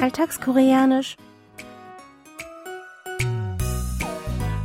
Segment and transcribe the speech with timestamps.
[0.00, 1.16] Alltagskoreanisch.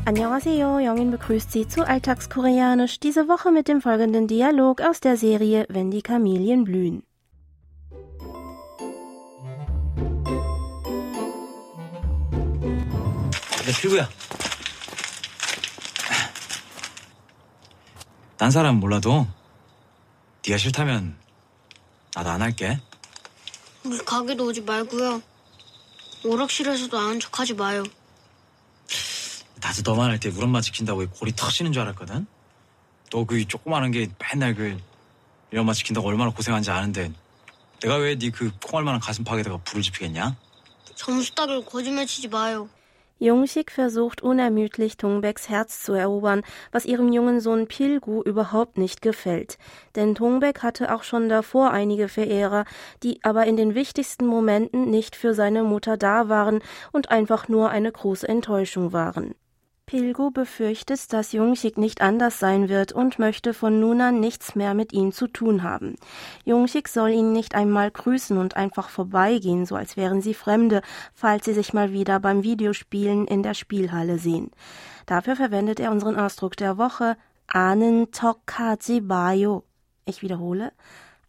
[0.06, 5.66] Annyeonghaseyo, Jongin begrüßt Sie zu Alltagskoreanisch, diese Woche mit dem folgenden Dialog aus der Serie
[5.70, 7.04] Wenn die Kamelien blühen.
[13.70, 14.10] 내 필구야.
[18.38, 19.28] 딴 사람 몰라도
[20.44, 21.16] 네가 싫다면
[22.16, 22.80] 나도 안 할게.
[23.85, 25.23] 우리 가게도 오지 말고요.
[26.25, 27.83] 오락실에서도 아는 척하지 마요.
[29.61, 32.27] 나도 너만 할 때 우리 엄마 지킨다고 골이 터지는 줄 알았거든.
[33.11, 34.77] 너 그 조그마한 게 맨날 그
[35.51, 37.13] 우리 엄마 지킨다고 얼마나 고생한지 아는데
[37.81, 40.37] 내가 왜 네 그 콩알만한 가슴 파에다가 불을 지피겠냐?
[40.97, 42.69] 점수 따기로 거짓말 치지 마요.
[43.19, 46.43] Jungshik versucht unermüdlich Tungbeks Herz zu erobern,
[46.73, 49.57] was ihrem jungen Sohn Pilgu überhaupt nicht gefällt.
[49.95, 52.65] Denn Tungbek hatte auch schon davor einige Verehrer,
[53.03, 56.61] die aber in den wichtigsten Momenten nicht für seine Mutter da waren
[56.93, 59.35] und einfach nur eine große Enttäuschung waren.
[59.87, 64.75] Pilgo befürchtet, dass Jungschik nicht anders sein wird und möchte von nun an nichts mehr
[64.75, 65.97] mit ihm zu tun haben.
[66.45, 70.81] Jungschik soll ihn nicht einmal grüßen und einfach vorbeigehen, so als wären sie Fremde,
[71.13, 74.51] falls sie sich mal wieder beim Videospielen in der Spielhalle sehen.
[75.07, 79.65] Dafür verwendet er unseren Ausdruck der Woche Ahnen Tokajibayo.
[80.07, 80.73] Ich wiederhole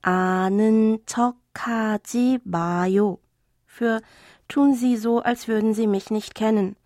[0.01, 3.19] Ahnen Tokajibayo.
[3.65, 4.01] Für
[4.47, 6.77] tun Sie so, als würden Sie mich nicht kennen.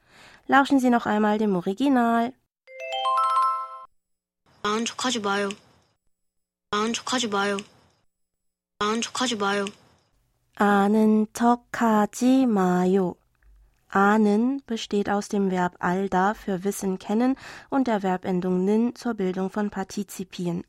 [0.48, 2.32] Lauschen Sie noch einmal dem Original.
[4.62, 5.48] 아는 척하지 마요.
[6.70, 7.56] 아는 척하지 마요.
[8.78, 9.64] 아는 척하지 마요.
[10.56, 13.14] 아는 척하지 마요.
[13.94, 17.36] Ahnen besteht aus dem Verb alda für Wissen kennen
[17.70, 20.64] und der Verbendung nin zur Bildung von Partizipien.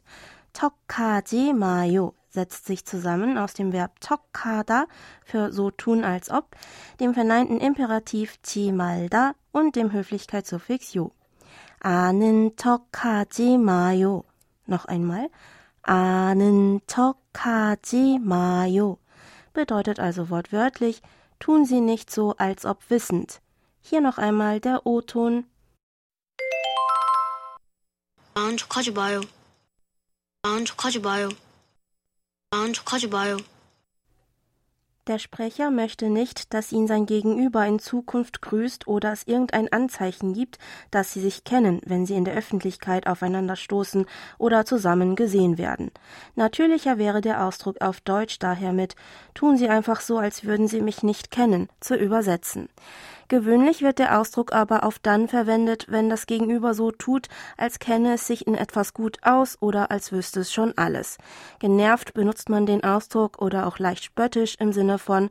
[0.53, 4.87] 척하지 마요 setzt sich zusammen aus dem Verb 척하다
[5.23, 6.55] für so tun als ob,
[6.99, 11.11] dem verneinten Imperativ 지 말다 und dem Höflichkeitssuffix 요.
[11.79, 14.23] 아는 척하지 마요.
[14.67, 15.29] Noch einmal.
[15.83, 18.97] 아는 척하지 마요.
[19.53, 21.01] Bedeutet also wortwörtlich,
[21.39, 23.39] tun Sie nicht so, als ob wissend.
[23.81, 25.45] Hier noch einmal der O-Ton.
[28.33, 29.21] 아는 척하지 마요.
[30.43, 31.29] 아는 척하지 마요.
[32.51, 33.37] 아는 척하지 마요.
[35.07, 40.33] Der Sprecher möchte nicht, dass ihn sein Gegenüber in Zukunft grüßt oder es irgendein Anzeichen
[40.33, 40.57] gibt,
[40.89, 44.07] dass sie sich kennen, wenn sie in der Öffentlichkeit aufeinander stoßen
[44.39, 45.91] oder zusammen gesehen werden.
[46.33, 48.95] Natürlicher wäre der Ausdruck auf Deutsch daher mit
[49.35, 52.69] Tun Sie einfach so, als würden Sie mich nicht kennen, zu übersetzen.
[53.29, 57.27] Gewöhnlich wird der Ausdruck aber auf dann verwendet, wenn das Gegenüber so tut,
[57.57, 61.17] als kenne es sich in etwas gut aus oder als wüsste es schon alles.
[61.59, 65.29] Genervt benutzt man den Ausdruck oder auch leicht spöttisch im Sinne von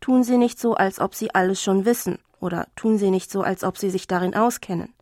[0.00, 3.42] tun Sie nicht so, als ob Sie alles schon wissen oder tun Sie nicht so,
[3.42, 4.94] als ob Sie sich darin auskennen.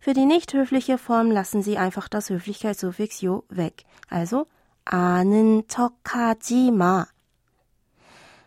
[0.00, 3.84] Für die nicht höfliche Form lassen Sie einfach das Höflichkeitssuffix yo weg.
[4.08, 4.46] Also
[4.86, 7.06] 아는 척하지 마.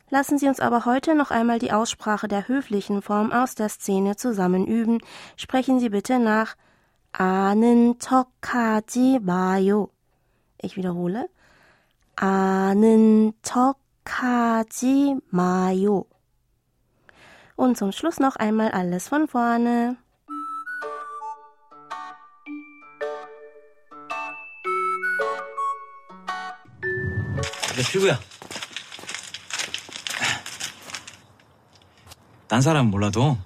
[0.09, 4.15] Lassen Sie uns aber heute noch einmal die Aussprache der höflichen Form aus der Szene
[4.15, 4.99] zusammen üben.
[5.37, 6.55] Sprechen Sie bitte nach
[7.11, 9.89] 아는 척하지 마요.
[10.61, 11.29] Ich wiederhole.
[12.15, 16.05] 아는 척하지 마요.
[17.55, 19.97] Und zum Schluss noch einmal alles von vorne.
[27.75, 28.19] 내 필구야.
[32.54, 33.36] 딴 사람 몰라도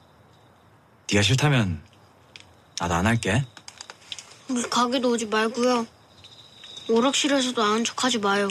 [1.11, 1.81] 네가 싫다면
[2.79, 3.43] 나도 안 할게.
[4.51, 5.87] 우리 가게도 오지 말고요.
[6.91, 8.49] 오락실에서도 아는 척하지 마요.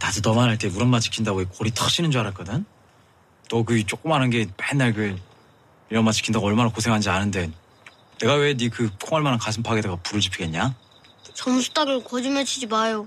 [0.00, 2.64] 나도 너만 할 때 우리 엄마 지킨다고 골이 터지는 줄 알았거든.
[3.50, 5.16] 너 그 조그마한 게 맨날 그
[5.88, 7.52] 우리 엄마 지킨다고 얼마나 고생한지 아는데
[8.18, 10.74] 내가 왜 네 그 콩알만한 가슴 파에다가 불을 지피겠냐?
[11.34, 13.06] 점수 따기로 거짓말 치지 마요.